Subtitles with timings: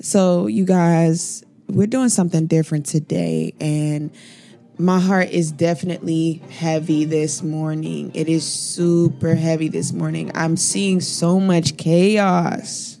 [0.00, 4.12] So, you guys, we're doing something different today, and
[4.78, 8.12] my heart is definitely heavy this morning.
[8.14, 10.30] It is super heavy this morning.
[10.36, 12.98] I'm seeing so much chaos.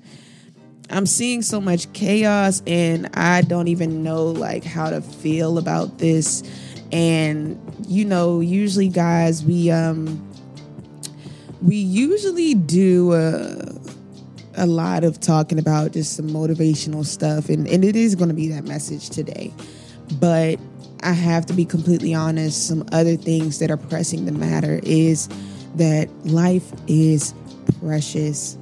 [0.90, 5.98] I'm seeing so much chaos and I don't even know like how to feel about
[5.98, 6.42] this.
[6.90, 10.26] And you know, usually guys, we um
[11.62, 13.77] we usually do a,
[14.58, 18.34] a lot of talking about just some motivational stuff and, and it is going to
[18.34, 19.52] be that message today.
[20.20, 20.58] But
[21.02, 25.28] I have to be completely honest, some other things that are pressing the matter is
[25.76, 27.34] that life is
[27.80, 28.56] precious.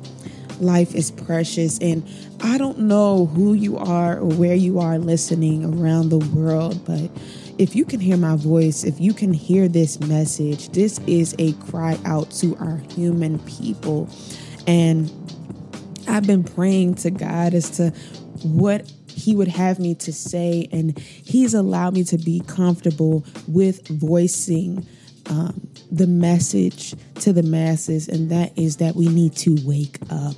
[0.61, 1.79] Life is precious.
[1.79, 2.07] And
[2.41, 7.11] I don't know who you are or where you are listening around the world, but
[7.59, 11.53] if you can hear my voice, if you can hear this message, this is a
[11.55, 14.11] cry out to our human people.
[14.67, 15.11] And
[16.09, 17.91] I've been praying to God as to
[18.43, 23.87] what he would have me to say, and he's allowed me to be comfortable with
[23.89, 24.87] voicing
[25.31, 30.37] um, the message to the masses, and that is that we need to wake up.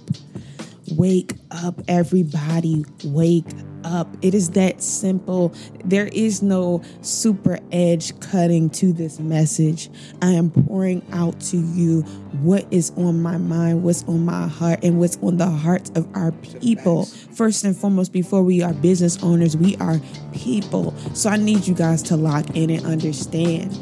[0.93, 2.85] Wake up, everybody.
[3.05, 3.51] Wake
[3.85, 4.09] up.
[4.23, 5.53] It is that simple.
[5.85, 9.91] There is no super edge cutting to this message.
[10.23, 12.03] I am pouring out to you
[12.43, 16.09] what is on my mind, what's on my heart, and what's on the hearts of
[16.15, 17.05] our people.
[17.05, 20.01] First and foremost, before we are business owners, we are
[20.33, 20.95] people.
[21.15, 23.73] So I need you guys to lock in and understand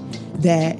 [0.42, 0.78] that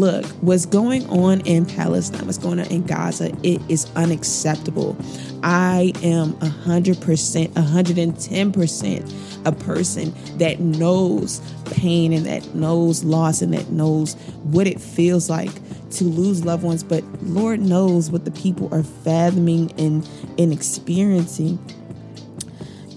[0.00, 4.96] look, what's going on in Palestine, what's going on in Gaza, it is unacceptable.
[5.42, 13.70] I am 100%, 110% a person that knows pain and that knows loss and that
[13.70, 15.52] knows what it feels like
[15.90, 21.58] to lose loved ones, but Lord knows what the people are fathoming and, and experiencing.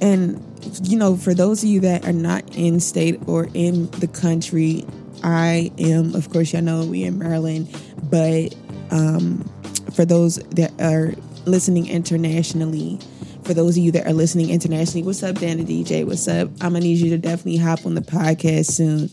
[0.01, 0.43] And
[0.83, 4.85] you know, for those of you that are not in state or in the country,
[5.23, 7.67] I am, of course, y'all know we in Maryland,
[8.03, 8.55] but
[8.91, 9.43] um,
[9.93, 11.13] for those that are
[11.45, 12.99] listening internationally,
[13.43, 16.05] for those of you that are listening internationally, what's up, Dana DJ?
[16.05, 16.49] What's up?
[16.61, 19.09] I'm gonna need you to definitely hop on the podcast soon.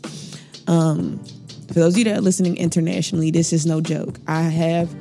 [0.67, 1.25] Um,
[1.69, 4.19] for those of you that are listening internationally, this is no joke.
[4.27, 4.95] I have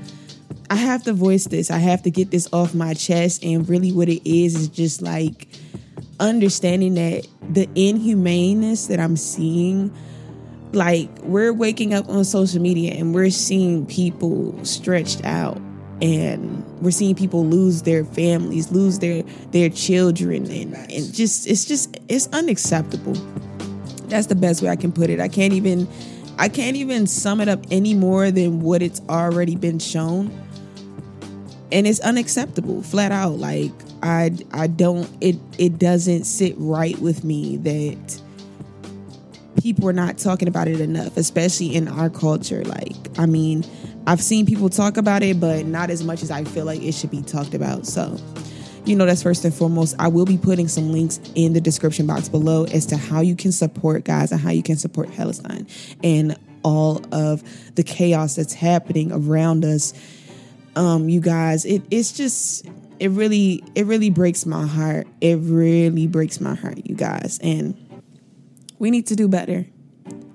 [0.70, 1.70] I have to voice this.
[1.70, 3.44] I have to get this off my chest.
[3.44, 5.48] And really what it is is just like
[6.20, 9.94] understanding that the inhumaneness that I'm seeing
[10.74, 15.58] like we're waking up on social media and we're seeing people stretched out
[16.02, 21.66] and we're seeing people lose their families lose their their children and, and just it's
[21.66, 23.14] just it's unacceptable.
[24.08, 25.20] That's the best way i can put it.
[25.20, 25.88] I can't even
[26.38, 30.32] i can't even sum it up any more than what it's already been shown.
[31.72, 33.38] And it's unacceptable flat out.
[33.38, 33.72] Like
[34.04, 38.22] i i don't it it doesn't sit right with me that
[39.62, 42.64] people are not talking about it enough, especially in our culture.
[42.64, 43.66] Like, I mean,
[44.08, 46.94] I've seen people talk about it, but not as much as I feel like it
[46.94, 47.86] should be talked about.
[47.86, 48.18] So,
[48.86, 49.96] you know, that's first and foremost.
[49.98, 53.36] I will be putting some links in the description box below as to how you
[53.36, 55.68] can support guys and how you can support Palestine
[56.04, 57.44] and all of
[57.76, 59.94] the chaos that's happening around us.
[60.76, 62.66] Um, you guys, it, it's just
[63.00, 65.08] it really it really breaks my heart.
[65.22, 67.40] It really breaks my heart, you guys.
[67.42, 67.76] And
[68.80, 69.66] we need to do better.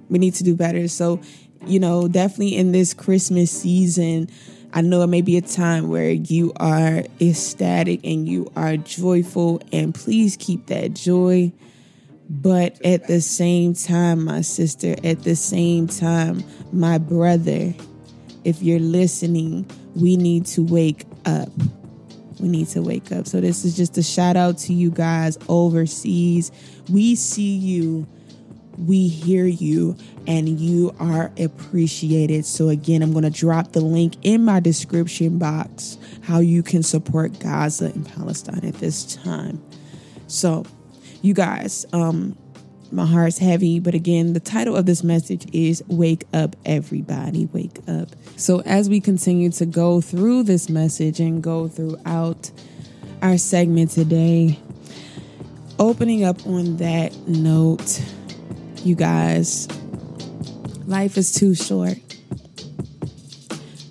[0.09, 0.89] We need to do better.
[0.89, 1.21] So,
[1.67, 4.29] you know, definitely in this Christmas season,
[4.73, 9.61] I know it may be a time where you are ecstatic and you are joyful,
[9.73, 11.53] and please keep that joy.
[12.29, 17.75] But at the same time, my sister, at the same time, my brother,
[18.45, 21.49] if you're listening, we need to wake up.
[22.39, 23.27] We need to wake up.
[23.27, 26.53] So, this is just a shout out to you guys overseas.
[26.89, 28.07] We see you
[28.87, 29.97] we hear you
[30.27, 32.45] and you are appreciated.
[32.45, 36.83] So, again, I'm going to drop the link in my description box how you can
[36.83, 39.63] support Gaza and Palestine at this time.
[40.27, 40.65] So,
[41.23, 42.37] you guys, um,
[42.93, 47.79] my heart's heavy, but again, the title of this message is Wake Up, Everybody, Wake
[47.89, 48.09] Up.
[48.37, 52.51] So, as we continue to go through this message and go throughout
[53.23, 54.59] our segment today,
[55.79, 58.03] opening up on that note,
[58.85, 59.69] you guys.
[60.87, 61.99] Life is too short.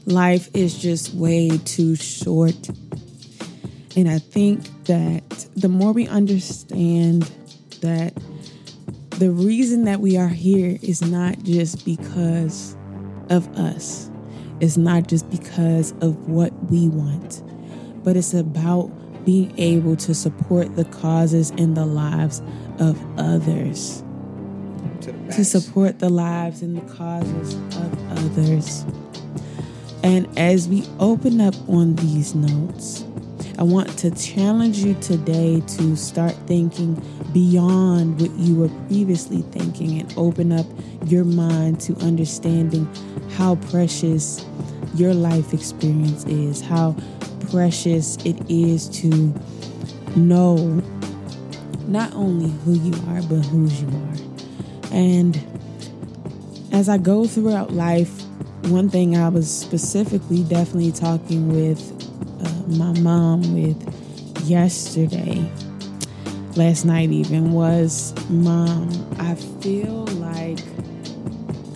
[0.06, 2.70] Life is just way too short.
[3.96, 7.24] And I think that the more we understand
[7.82, 8.14] that
[9.12, 12.76] the reason that we are here is not just because
[13.30, 14.10] of us,
[14.60, 17.44] it's not just because of what we want,
[18.04, 18.88] but it's about
[19.26, 22.42] being able to support the causes and the lives
[22.80, 24.04] of others.
[25.10, 28.86] To, to support the lives and the causes of others.
[30.04, 33.04] And as we open up on these notes,
[33.58, 36.96] I want to challenge you today to start thinking
[37.34, 40.66] beyond what you were previously thinking and open up
[41.08, 42.88] your mind to understanding
[43.32, 44.46] how precious
[44.94, 46.96] your life experience is, how
[47.50, 49.34] precious it is to
[50.16, 50.82] know
[51.88, 54.29] not only who you are, but whose you are.
[54.92, 55.36] And
[56.72, 58.22] as I go throughout life,
[58.66, 61.82] one thing I was specifically definitely talking with
[62.44, 65.50] uh, my mom with yesterday,
[66.56, 68.90] last night even, was Mom,
[69.20, 70.60] I feel like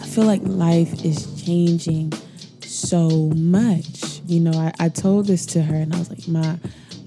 [0.02, 2.14] I feel like life is changing
[2.62, 4.22] so much.
[4.28, 6.56] You know, I, I told this to her and I was like, Ma,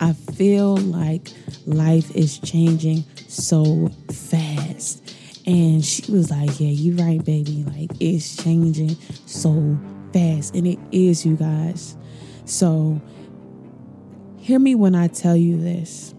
[0.01, 1.29] I feel like
[1.67, 4.46] life is changing so fast.
[5.47, 7.65] And she was like, Yeah, you're right, baby.
[7.65, 8.97] Like, it's changing
[9.27, 9.79] so
[10.13, 10.55] fast.
[10.55, 11.97] And it is, you guys.
[12.45, 13.01] So,
[14.47, 16.15] Hear me when I tell you this.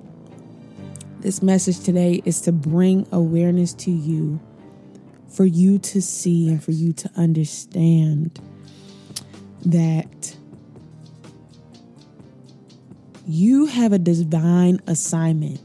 [1.22, 4.42] This message today is to bring awareness to you,
[5.30, 8.38] for you to see and for you to understand
[9.66, 10.36] that
[13.26, 15.62] you have a divine assignment.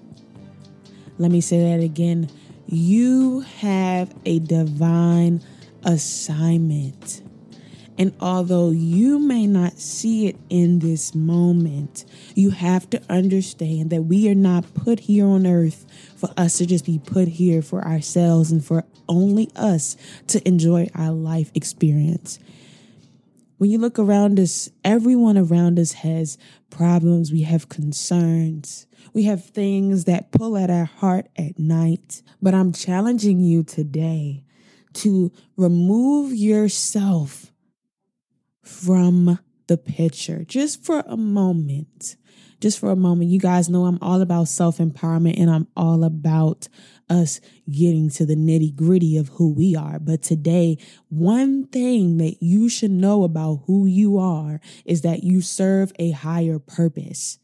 [1.19, 2.31] Let me say that again.
[2.67, 5.43] You have a divine
[5.85, 7.23] assignment.
[7.99, 12.05] And although you may not see it in this moment,
[12.35, 15.85] you have to understand that we are not put here on earth
[16.17, 19.97] for us to just be put here for ourselves and for only us
[20.29, 22.39] to enjoy our life experience.
[23.63, 26.37] When you look around us, everyone around us has
[26.69, 27.31] problems.
[27.31, 28.89] We have concerns.
[29.15, 32.23] We have things that pull at our heart at night.
[32.43, 34.43] But I'm challenging you today
[34.95, 37.53] to remove yourself
[38.65, 39.39] from
[39.69, 42.17] the picture just for a moment.
[42.63, 43.29] Just for a moment.
[43.29, 46.69] You guys know I'm all about self empowerment and I'm all about
[47.11, 49.99] us getting to the nitty gritty of who we are.
[49.99, 50.79] But today,
[51.09, 56.13] one thing that you should know about who you are is that you serve a
[56.13, 57.41] higher purpose.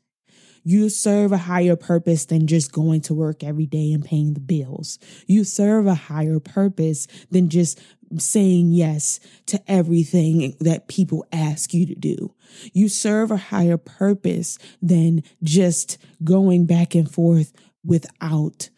[0.63, 4.41] You serve a higher purpose than just going to work every day and paying the
[4.41, 4.99] bills.
[5.27, 7.81] You serve a higher purpose than just
[8.17, 12.35] saying yes to everything that people ask you to do.
[12.73, 17.53] You serve a higher purpose than just going back and forth
[17.85, 18.71] without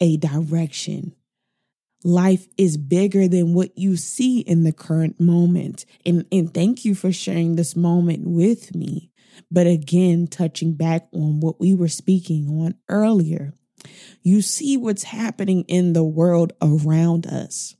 [0.00, 1.14] a direction.
[2.02, 5.84] Life is bigger than what you see in the current moment.
[6.06, 9.10] And, and thank you for sharing this moment with me.
[9.50, 13.52] But again, touching back on what we were speaking on earlier,
[14.22, 17.76] you see what's happening in the world around us.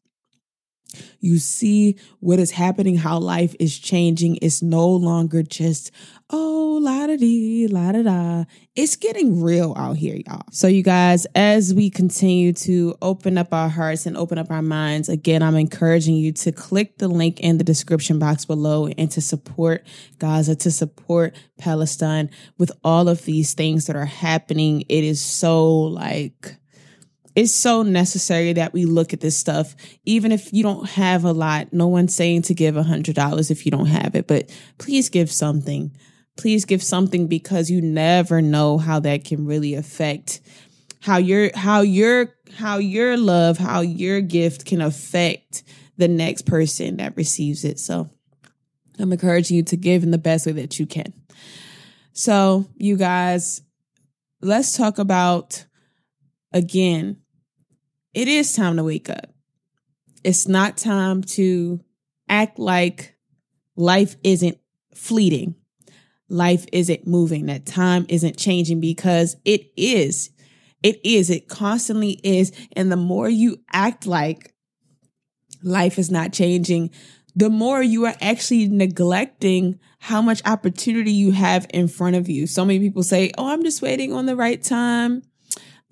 [1.20, 4.38] You see what is happening, how life is changing.
[4.42, 5.90] It's no longer just,
[6.30, 8.44] oh, la da dee, la da da.
[8.76, 10.44] It's getting real out here, y'all.
[10.52, 14.62] So, you guys, as we continue to open up our hearts and open up our
[14.62, 19.10] minds, again, I'm encouraging you to click the link in the description box below and
[19.10, 19.86] to support
[20.18, 24.84] Gaza, to support Palestine with all of these things that are happening.
[24.88, 26.56] It is so like,
[27.36, 29.76] it's so necessary that we look at this stuff.
[30.04, 33.50] Even if you don't have a lot no one's saying to give a hundred dollars
[33.50, 35.96] if you don't have it but please give something.
[36.36, 40.40] Please give something because you never know how that can really affect
[41.00, 45.62] how your how your how your love how your gift can affect
[45.96, 47.78] the next person that receives it.
[47.78, 48.10] So
[48.98, 51.12] i'm encouraging you to give in the best way that you can.
[52.12, 53.62] So you guys
[54.42, 55.64] let's talk about
[56.52, 57.18] again
[58.14, 59.32] it is time to wake up.
[60.24, 61.80] It's not time to
[62.28, 63.16] act like
[63.76, 64.58] life isn't
[64.94, 65.54] fleeting.
[66.28, 67.46] Life isn't moving.
[67.46, 70.30] That time isn't changing because it is.
[70.82, 71.30] It is.
[71.30, 72.52] It constantly is.
[72.74, 74.54] And the more you act like
[75.62, 76.90] life is not changing,
[77.34, 82.46] the more you are actually neglecting how much opportunity you have in front of you.
[82.46, 85.22] So many people say, Oh, I'm just waiting on the right time.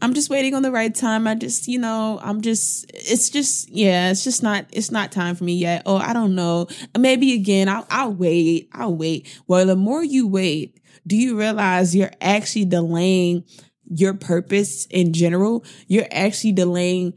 [0.01, 1.27] I'm just waiting on the right time.
[1.27, 5.35] I just, you know, I'm just, it's just, yeah, it's just not, it's not time
[5.35, 5.83] for me yet.
[5.87, 6.69] Oh, I don't know.
[6.97, 8.69] Maybe again, I'll, I'll wait.
[8.73, 9.27] I'll wait.
[9.49, 13.45] Well, the more you wait, do you realize you're actually delaying
[13.85, 15.65] your purpose in general?
[15.89, 17.15] You're actually delaying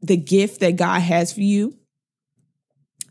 [0.00, 1.76] the gift that God has for you.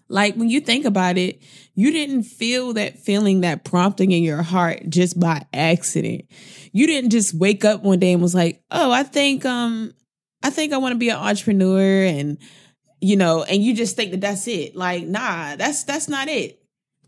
[0.09, 1.41] Like when you think about it,
[1.75, 6.25] you didn't feel that feeling, that prompting in your heart just by accident.
[6.71, 9.93] You didn't just wake up one day and was like, "Oh, I think um
[10.43, 12.37] I think I want to be an entrepreneur and
[12.99, 14.75] you know, and you just think that that's it.
[14.75, 16.61] Like, nah, that's that's not it.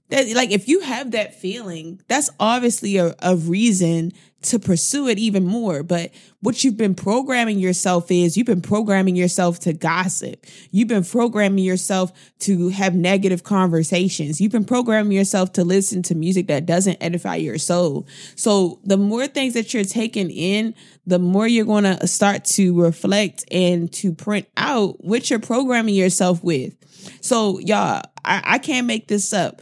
[0.10, 4.12] That like if you have that feeling, that's obviously a, a reason
[4.42, 5.84] to pursue it even more.
[5.84, 6.12] But
[6.42, 10.46] what you've been programming yourself is you've been programming yourself to gossip.
[10.72, 14.40] You've been programming yourself to have negative conversations.
[14.40, 18.08] You've been programming yourself to listen to music that doesn't edify your soul.
[18.36, 20.74] So the more things that you're taking in,
[21.06, 25.96] the more you're going to start to reflect and to print out what you're programming
[25.96, 26.76] yourself with.
[27.22, 29.62] So y'all, I, I can't make this up.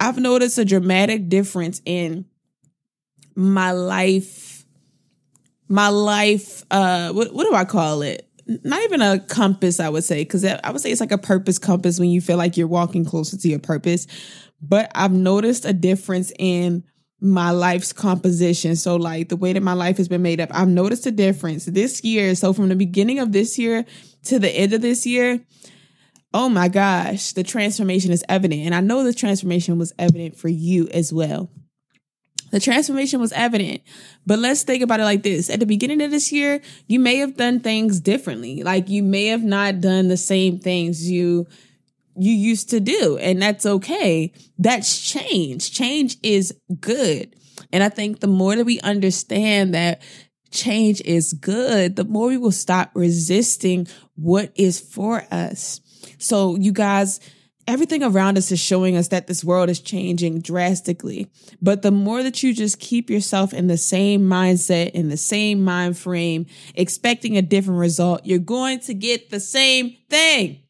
[0.00, 2.24] I've noticed a dramatic difference in
[3.36, 4.64] my life,
[5.68, 8.26] my life, uh, what, what do I call it?
[8.46, 11.58] Not even a compass, I would say, because I would say it's like a purpose
[11.58, 14.06] compass when you feel like you're walking closer to your purpose.
[14.60, 16.82] But I've noticed a difference in
[17.20, 18.76] my life's composition.
[18.76, 21.66] So, like the way that my life has been made up, I've noticed a difference
[21.66, 22.34] this year.
[22.34, 23.84] So, from the beginning of this year
[24.24, 25.40] to the end of this year,
[26.32, 28.62] oh my gosh, the transformation is evident.
[28.62, 31.50] And I know the transformation was evident for you as well.
[32.50, 33.82] The transformation was evident.
[34.26, 35.50] But let's think about it like this.
[35.50, 38.62] At the beginning of this year, you may have done things differently.
[38.62, 41.46] Like you may have not done the same things you
[42.16, 44.32] you used to do, and that's okay.
[44.58, 45.72] That's change.
[45.72, 47.34] Change is good.
[47.72, 50.02] And I think the more that we understand that
[50.50, 55.80] change is good, the more we will stop resisting what is for us.
[56.18, 57.20] So, you guys,
[57.66, 61.30] everything around us is showing us that this world is changing drastically.
[61.62, 65.62] But the more that you just keep yourself in the same mindset, in the same
[65.62, 70.60] mind frame, expecting a different result, you're going to get the same thing.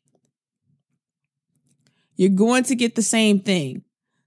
[2.16, 3.82] You're going to get the same thing.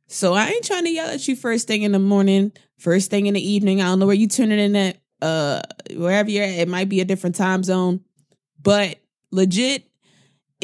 [0.08, 3.28] So I ain't trying to yell at you first thing in the morning, first thing
[3.28, 3.82] in the evening.
[3.82, 5.62] I don't know where you tuning in at, uh,
[5.96, 6.60] wherever you're at.
[6.60, 8.02] It might be a different time zone,
[8.62, 8.98] but
[9.32, 9.88] legit,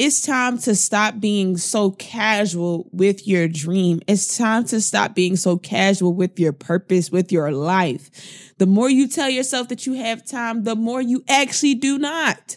[0.00, 4.00] it's time to stop being so casual with your dream.
[4.06, 8.54] It's time to stop being so casual with your purpose, with your life.
[8.56, 12.56] The more you tell yourself that you have time, the more you actually do not.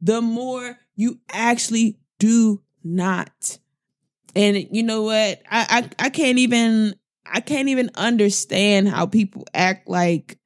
[0.00, 3.58] The more you actually do not.
[4.34, 5.40] And you know what?
[5.48, 10.36] I, I, I can't even I can't even understand how people act like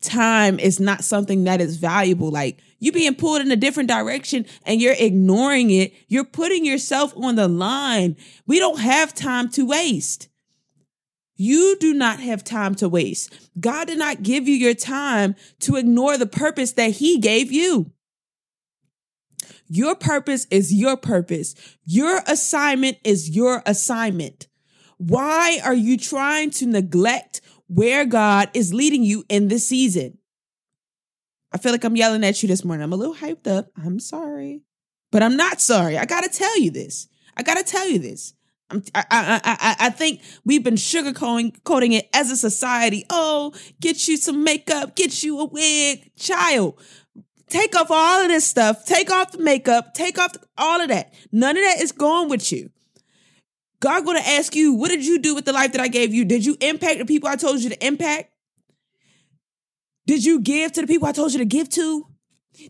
[0.00, 2.30] time is not something that is valuable.
[2.30, 5.92] Like you being pulled in a different direction and you're ignoring it.
[6.08, 8.16] You're putting yourself on the line.
[8.46, 10.28] We don't have time to waste.
[11.36, 13.32] You do not have time to waste.
[13.60, 17.92] God did not give you your time to ignore the purpose that he gave you.
[19.68, 21.54] Your purpose is your purpose.
[21.84, 24.48] Your assignment is your assignment.
[24.96, 30.17] Why are you trying to neglect where God is leading you in this season.
[31.52, 32.84] I feel like I'm yelling at you this morning.
[32.84, 33.70] I'm a little hyped up.
[33.76, 34.62] I'm sorry,
[35.10, 35.96] but I'm not sorry.
[35.96, 37.08] I got to tell you this.
[37.36, 38.34] I got to tell you this.
[38.70, 43.06] I'm, I, I, I, I think we've been sugarcoating it as a society.
[43.08, 46.78] Oh, get you some makeup, get you a wig, child.
[47.48, 48.84] Take off all of this stuff.
[48.84, 49.94] Take off the makeup.
[49.94, 51.14] Take off all of that.
[51.32, 52.70] None of that is going with you.
[53.80, 56.24] God to ask you, what did you do with the life that I gave you?
[56.24, 58.32] Did you impact the people I told you to impact?
[60.08, 62.06] Did you give to the people I told you to give to?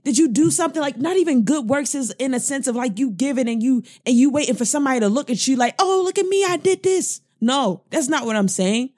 [0.05, 2.99] Did you do something like not even good works is in a sense of like
[2.99, 6.03] you giving and you and you waiting for somebody to look at you like, oh,
[6.05, 7.21] look at me, I did this.
[7.41, 8.91] No, that's not what I'm saying.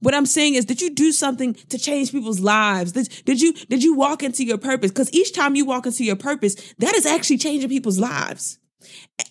[0.00, 2.92] What I'm saying is, did you do something to change people's lives?
[2.92, 4.90] Did, did you did you walk into your purpose?
[4.90, 8.58] Because each time you walk into your purpose, that is actually changing people's lives.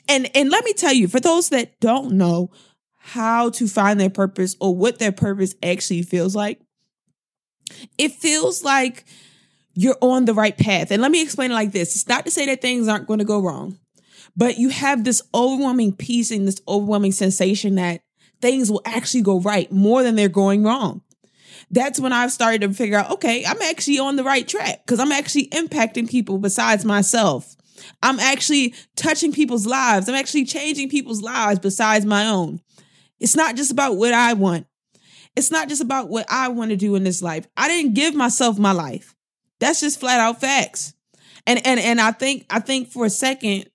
[0.10, 2.50] And and let me tell you, for those that don't know
[2.98, 6.65] how to find their purpose or what their purpose actually feels like,
[7.98, 9.06] it feels like
[9.74, 10.92] you're on the right path.
[10.92, 11.96] And let me explain it like this.
[11.96, 13.78] It's not to say that things aren't going to go wrong,
[14.36, 18.02] but you have this overwhelming peace and this overwhelming sensation that
[18.42, 21.02] things will actually go right more than they're going wrong.
[21.72, 25.00] That's when I've started to figure out, okay, I'm actually on the right track because
[25.00, 27.56] I'm actually impacting people besides myself.
[28.02, 30.08] I'm actually touching people's lives.
[30.08, 32.62] I'm actually changing people's lives besides my own.
[33.20, 34.68] It's not just about what I want.
[35.36, 37.48] It's not just about what I want to do in this life.
[37.58, 39.16] I didn't give myself my life.
[39.60, 40.94] That's just flat out facts.
[41.48, 43.70] And and and I think I think for a second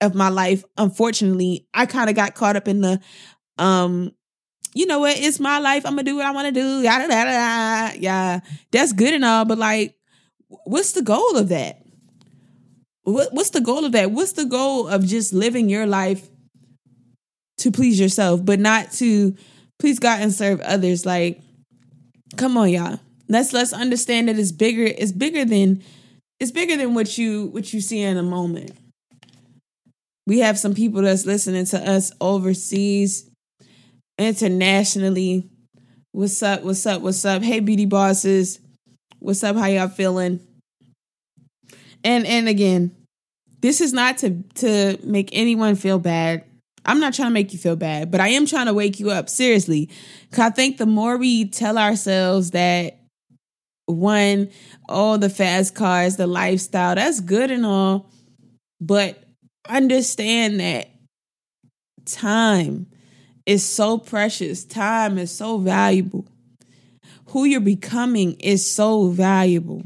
[0.00, 3.00] of my life, unfortunately, I kind of got caught up in the
[3.58, 4.12] um
[4.74, 5.86] you know what, it's my life.
[5.86, 6.82] I'm gonna do what I want to do.
[6.82, 7.98] Yada, yada, yada.
[7.98, 8.40] Yeah,
[8.70, 9.96] that's good and all, but like,
[10.64, 11.82] what's the goal of that?
[13.02, 14.10] What, what's the goal of that?
[14.10, 16.28] What's the goal of just living your life
[17.58, 19.34] to please yourself, but not to
[19.78, 21.06] please God and serve others.
[21.06, 21.40] Like,
[22.36, 23.00] come on, y'all.
[23.28, 25.82] Let's let's understand that it's bigger, it's bigger than
[26.40, 28.72] it's bigger than what you what you see in a moment.
[30.26, 33.30] We have some people that's listening to us overseas,
[34.18, 35.48] internationally.
[36.12, 36.62] What's up?
[36.62, 37.02] What's up?
[37.02, 37.42] What's up?
[37.42, 38.60] Hey, beauty bosses.
[39.20, 39.56] What's up?
[39.56, 40.40] How y'all feeling?
[42.04, 42.94] And and again,
[43.60, 46.44] this is not to to make anyone feel bad.
[46.84, 49.10] I'm not trying to make you feel bad, but I am trying to wake you
[49.10, 49.90] up seriously.
[50.30, 52.98] Cause I think the more we tell ourselves that
[53.86, 54.50] one,
[54.88, 58.10] all oh, the fast cars, the lifestyle, that's good and all,
[58.80, 59.22] but
[59.68, 60.90] understand that
[62.04, 62.86] time
[63.46, 64.64] is so precious.
[64.64, 66.26] Time is so valuable.
[67.28, 69.84] Who you're becoming is so valuable.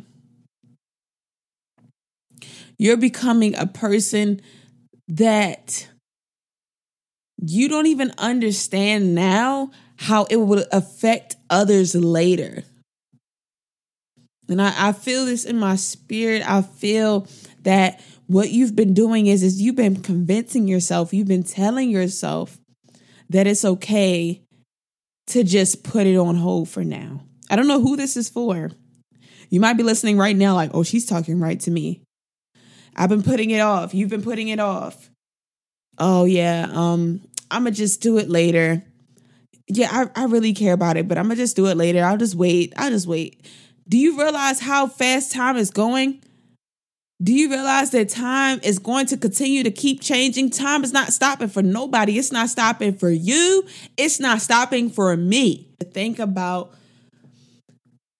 [2.78, 4.40] You're becoming a person
[5.06, 5.88] that
[7.44, 12.62] you don't even understand now how it will affect others later.
[14.48, 16.48] And I, I feel this in my spirit.
[16.48, 17.26] I feel
[17.62, 22.58] that what you've been doing is, is you've been convincing yourself, you've been telling yourself
[23.28, 24.42] that it's okay
[25.28, 27.22] to just put it on hold for now.
[27.50, 28.70] I don't know who this is for.
[29.50, 32.02] You might be listening right now, like, oh, she's talking right to me.
[32.96, 33.94] I've been putting it off.
[33.94, 35.10] You've been putting it off.
[35.98, 37.20] Oh yeah, um,
[37.52, 38.82] I'ma just do it later.
[39.68, 42.04] Yeah, I, I really care about it, but I'm gonna just do it later.
[42.04, 42.72] I'll just wait.
[42.76, 43.46] I'll just wait.
[43.88, 46.22] Do you realize how fast time is going?
[47.22, 50.50] Do you realize that time is going to continue to keep changing?
[50.50, 52.18] Time is not stopping for nobody.
[52.18, 53.64] It's not stopping for you.
[53.96, 55.68] It's not stopping for me.
[55.92, 56.74] Think about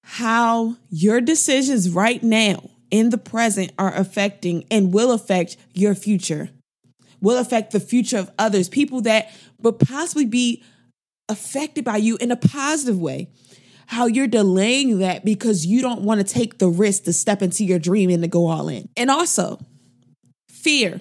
[0.04, 6.50] how your decisions right now in the present are affecting and will affect your future,
[7.22, 10.62] will affect the future of others, people that would possibly be
[11.28, 13.30] affected by you in a positive way.
[13.86, 17.64] How you're delaying that because you don't want to take the risk to step into
[17.64, 18.88] your dream and to go all in.
[18.96, 19.58] And also,
[20.50, 21.00] fear.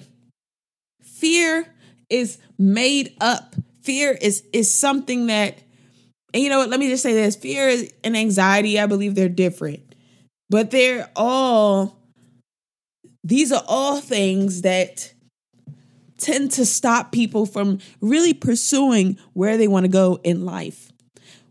[1.02, 1.66] Fear
[2.08, 3.54] is made up.
[3.82, 5.58] Fear is is something that
[6.34, 7.36] and you know what, let me just say this.
[7.36, 9.92] Fear and anxiety, I believe they're different
[10.52, 11.96] but they're all,
[13.24, 15.14] these are all things that
[16.22, 20.90] tend to stop people from really pursuing where they want to go in life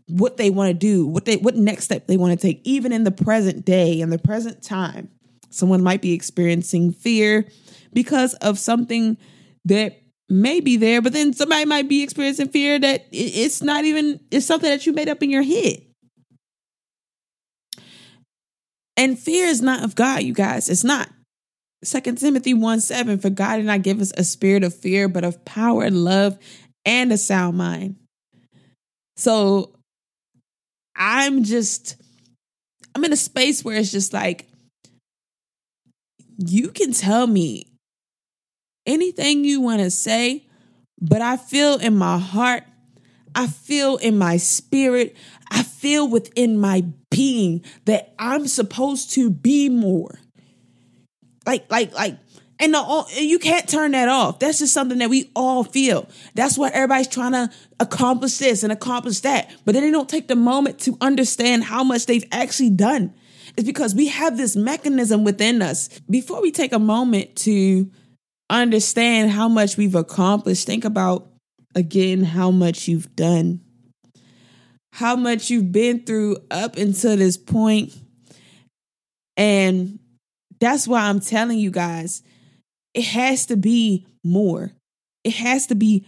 [0.08, 2.92] what they want to do what they what next step they want to take even
[2.92, 5.08] in the present day in the present time
[5.50, 7.46] someone might be experiencing fear
[7.92, 9.16] because of something
[9.64, 14.18] that may be there but then somebody might be experiencing fear that it's not even
[14.30, 15.82] it's something that you made up in your head
[18.96, 20.68] And fear is not of God, you guys.
[20.68, 21.08] It's not.
[21.84, 25.24] Second Timothy 1 7, for God did not give us a spirit of fear, but
[25.24, 26.38] of power and love
[26.84, 27.96] and a sound mind.
[29.16, 29.74] So
[30.96, 31.96] I'm just,
[32.94, 34.48] I'm in a space where it's just like,
[36.38, 37.66] you can tell me
[38.86, 40.46] anything you want to say,
[41.00, 42.64] but I feel in my heart,
[43.34, 45.16] I feel in my spirit,
[45.50, 50.18] I feel within my being that I'm supposed to be more.
[51.46, 52.18] Like, like, like,
[52.60, 54.38] and the, you can't turn that off.
[54.38, 56.08] That's just something that we all feel.
[56.34, 57.50] That's why everybody's trying to
[57.80, 59.50] accomplish this and accomplish that.
[59.64, 63.14] But then they don't take the moment to understand how much they've actually done.
[63.56, 65.88] It's because we have this mechanism within us.
[66.08, 67.90] Before we take a moment to
[68.48, 71.28] understand how much we've accomplished, think about
[71.74, 73.60] again how much you've done
[74.92, 77.38] how much you've been through up until this.
[79.36, 79.98] And
[80.62, 82.22] that's why I'm telling you guys,
[82.94, 84.70] it has to be more.
[85.24, 86.06] It has to be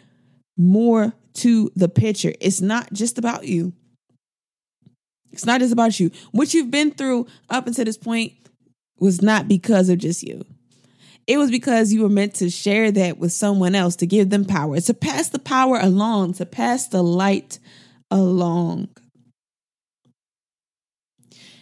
[0.56, 2.32] more to the picture.
[2.40, 3.72] It's not just about you.
[5.32, 6.12] It's not just about you.
[6.30, 8.34] What you've been through up until this point
[9.00, 10.44] was not because of just you.
[11.26, 14.44] It was because you were meant to share that with someone else to give them
[14.44, 17.58] power, to pass the power along, to pass the light
[18.08, 18.90] along.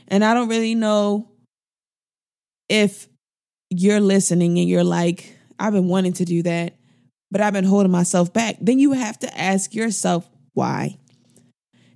[0.08, 1.31] And I don't really know
[2.72, 3.06] if
[3.68, 6.74] you're listening and you're like, I've been wanting to do that,
[7.30, 8.56] but I've been holding myself back.
[8.62, 10.98] Then you have to ask yourself why.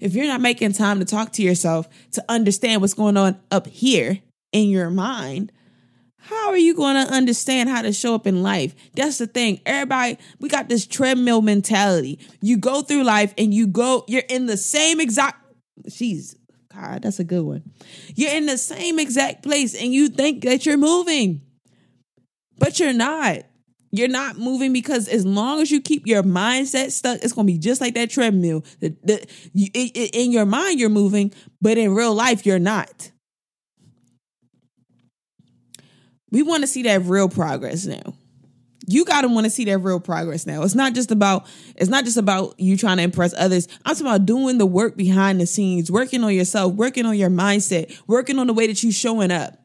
[0.01, 3.67] If you're not making time to talk to yourself to understand what's going on up
[3.67, 4.19] here
[4.53, 5.51] in your mind,
[6.19, 8.75] how are you going to understand how to show up in life?
[8.95, 9.63] That's the thing.
[9.65, 12.19] Everybody, we got this treadmill mentality.
[12.43, 15.43] You go through life and you go, you're in the same exact,
[15.89, 16.37] she's,
[17.03, 17.63] That's a good one.
[18.15, 21.43] You're in the same exact place and you think that you're moving,
[22.59, 23.39] but you're not.
[23.93, 27.53] You're not moving because as long as you keep your mindset stuck, it's going to
[27.53, 28.65] be just like that treadmill.
[28.81, 33.11] The, the, in your mind, you're moving, but in real life, you're not.
[36.31, 38.15] We want to see that real progress now.
[38.87, 40.63] You got to want to see that real progress now.
[40.63, 43.69] It's not just about it's not just about you trying to impress others.
[43.85, 47.31] I'm talking about doing the work behind the scenes, working on yourself, working on your
[47.31, 49.59] mindset, working on the way that you showing up.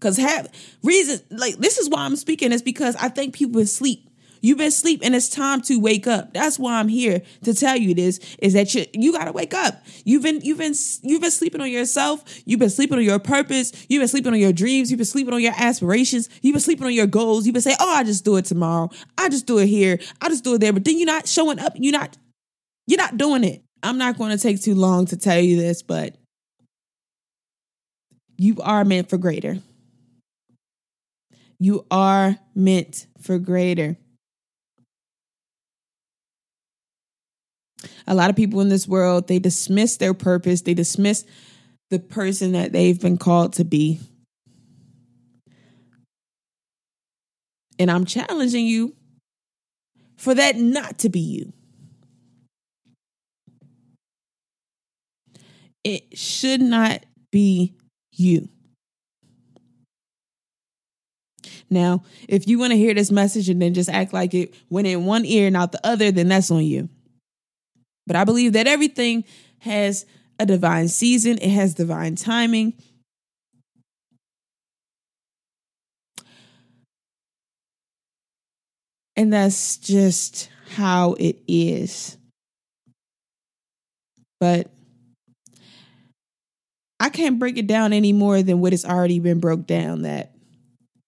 [0.00, 4.10] Cause have reason like this is why I'm speaking is because I think people sleep.
[4.44, 6.34] You've been sleep and it's time to wake up.
[6.34, 9.54] That's why I'm here to tell you this is that you you got to wake
[9.54, 9.82] up.
[10.04, 12.22] You've been you've been you've been sleeping on yourself.
[12.44, 13.72] You've been sleeping on your purpose.
[13.88, 14.90] You've been sleeping on your dreams.
[14.90, 16.28] You've been sleeping on your aspirations.
[16.42, 17.46] You've been sleeping on your goals.
[17.46, 18.90] You've been saying, "Oh, I just do it tomorrow.
[19.16, 19.98] I just do it here.
[20.20, 21.72] I just do it there." But then you're not showing up.
[21.76, 22.18] You're not
[22.86, 23.62] you're not doing it.
[23.82, 26.16] I'm not going to take too long to tell you this, but
[28.36, 29.56] you are meant for greater.
[31.58, 33.96] You are meant for greater.
[38.06, 41.24] A lot of people in this world, they dismiss their purpose, they dismiss
[41.90, 44.00] the person that they've been called to be.
[47.78, 48.94] And I'm challenging you
[50.16, 51.52] for that not to be you.
[55.82, 57.74] It should not be
[58.12, 58.48] you.
[61.68, 64.86] Now, if you want to hear this message and then just act like it went
[64.86, 66.88] in one ear and out the other, then that's on you.
[68.06, 69.24] But I believe that everything
[69.60, 70.04] has
[70.38, 72.74] a divine season, it has divine timing.
[79.16, 82.16] And that's just how it is.
[84.40, 84.70] But
[86.98, 90.34] I can't break it down any more than what has already been broke down that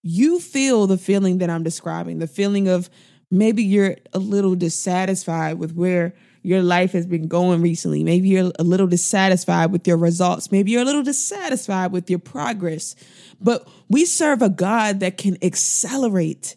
[0.02, 2.88] you feel the feeling that I'm describing, the feeling of
[3.30, 6.14] maybe you're a little dissatisfied with where
[6.46, 8.04] your life has been going recently.
[8.04, 10.52] Maybe you're a little dissatisfied with your results.
[10.52, 12.94] Maybe you're a little dissatisfied with your progress.
[13.40, 16.54] But we serve a God that can accelerate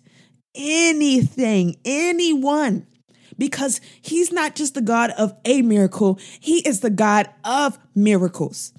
[0.54, 2.86] anything, anyone,
[3.40, 8.72] because He's not just the God of a miracle, He is the God of miracles.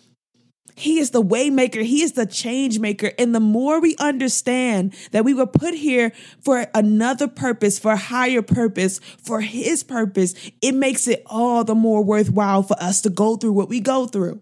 [0.81, 1.83] He is the waymaker.
[1.83, 3.13] He is the change maker.
[3.19, 7.99] And the more we understand that we were put here for another purpose, for a
[7.99, 13.11] higher purpose, for his purpose, it makes it all the more worthwhile for us to
[13.11, 14.41] go through what we go through.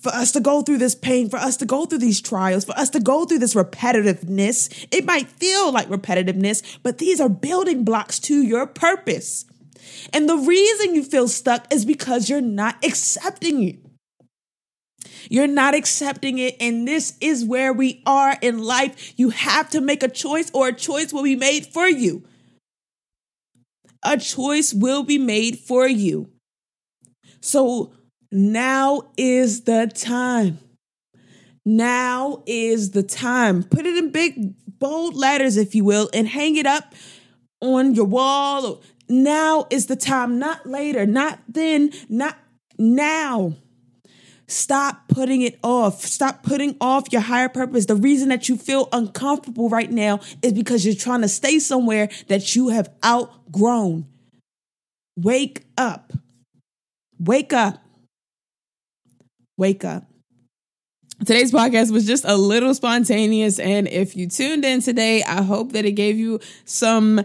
[0.00, 2.76] For us to go through this pain, for us to go through these trials, for
[2.76, 4.88] us to go through this repetitiveness.
[4.90, 9.44] It might feel like repetitiveness, but these are building blocks to your purpose.
[10.12, 13.89] And the reason you feel stuck is because you're not accepting it.
[15.28, 16.56] You're not accepting it.
[16.60, 19.12] And this is where we are in life.
[19.16, 22.24] You have to make a choice, or a choice will be made for you.
[24.04, 26.30] A choice will be made for you.
[27.40, 27.92] So
[28.32, 30.58] now is the time.
[31.66, 33.62] Now is the time.
[33.62, 36.94] Put it in big, bold letters, if you will, and hang it up
[37.60, 38.82] on your wall.
[39.08, 42.38] Now is the time, not later, not then, not
[42.78, 43.56] now.
[44.50, 46.02] Stop putting it off.
[46.02, 47.86] Stop putting off your higher purpose.
[47.86, 52.08] The reason that you feel uncomfortable right now is because you're trying to stay somewhere
[52.28, 54.06] that you have outgrown.
[55.16, 56.12] Wake up.
[57.18, 57.82] Wake up.
[59.56, 60.04] Wake up.
[61.20, 63.58] Today's podcast was just a little spontaneous.
[63.58, 67.22] And if you tuned in today, I hope that it gave you some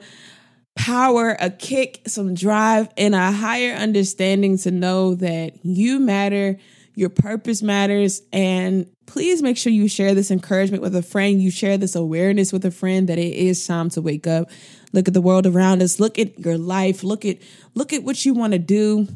[0.75, 6.57] power, a kick, some drive, and a higher understanding to know that you matter
[6.95, 8.21] your purpose matters.
[8.33, 11.41] And please make sure you share this encouragement with a friend.
[11.41, 14.49] You share this awareness with a friend that it is time to wake up.
[14.93, 15.99] Look at the world around us.
[15.99, 17.03] Look at your life.
[17.03, 17.37] Look at
[17.73, 19.07] look at what you want to do.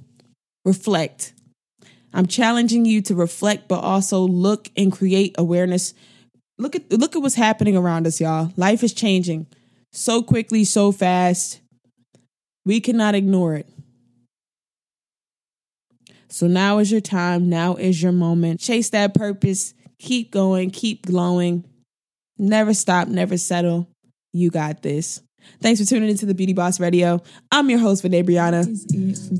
[0.65, 1.33] Reflect.
[2.13, 5.93] I'm challenging you to reflect, but also look and create awareness.
[6.57, 8.51] Look at look at what's happening around us, y'all.
[8.57, 9.47] Life is changing
[9.91, 11.61] so quickly, so fast.
[12.65, 13.67] We cannot ignore it.
[16.29, 17.49] So now is your time.
[17.49, 18.59] Now is your moment.
[18.59, 19.73] Chase that purpose.
[19.99, 20.69] Keep going.
[20.69, 21.65] Keep glowing.
[22.37, 23.07] Never stop.
[23.07, 23.89] Never settle.
[24.31, 25.21] You got this.
[25.61, 27.21] Thanks for tuning into the Beauty Boss Radio.
[27.51, 28.67] I'm your host, Vinay Brianna.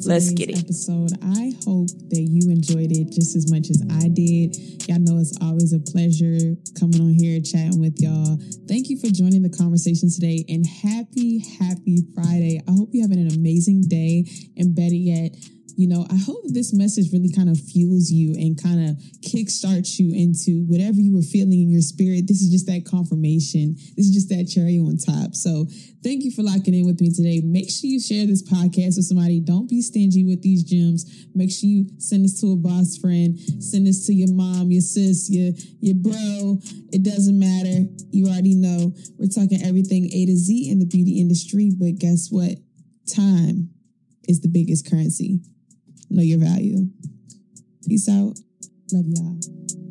[0.08, 0.60] Let's get it.
[0.60, 1.12] Episode.
[1.22, 4.56] I hope that you enjoyed it just as much as I did.
[4.88, 8.40] Y'all know it's always a pleasure coming on here chatting with y'all.
[8.68, 12.62] Thank you for joining the conversation today and happy, happy Friday.
[12.68, 14.26] I hope you're having an amazing day
[14.58, 15.36] and better yet,
[15.80, 19.96] you know, I hope this message really kind of fuels you and kind of kickstarts
[19.96, 22.28] you into whatever you were feeling in your spirit.
[22.28, 23.80] This is just that confirmation.
[23.96, 25.40] This is just that cherry on top.
[25.40, 25.72] So
[26.04, 27.40] thank you for locking in with me today.
[27.40, 29.40] Make sure you share this podcast with somebody.
[29.40, 31.08] Don't be stingy with these gems.
[31.34, 33.40] Make sure you send this to a boss friend.
[33.64, 36.60] Send this to your mom, your sis, your your bro.
[36.92, 37.88] It doesn't matter.
[38.12, 38.92] You already know.
[39.16, 41.72] We're talking everything A to Z in the beauty industry.
[41.72, 42.60] But guess what?
[43.08, 43.72] Time
[44.28, 45.40] is the biggest currency
[46.10, 46.88] know your value.
[47.88, 48.38] Peace out.
[48.92, 49.89] Love y'all.